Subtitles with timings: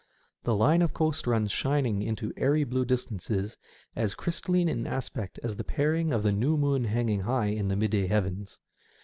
[0.45, 3.55] The line of coast runs shining into airy blue distances,
[3.95, 7.75] as crystalline in aspect as the paring of the new moon hanging high in the
[7.75, 8.57] midday heavens.